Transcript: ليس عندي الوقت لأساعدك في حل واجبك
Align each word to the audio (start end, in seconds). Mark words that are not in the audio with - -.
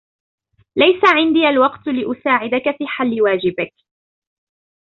ليس 0.75 1.01
عندي 1.03 1.47
الوقت 1.49 1.87
لأساعدك 1.87 2.77
في 2.77 2.87
حل 2.87 3.21
واجبك 3.21 3.73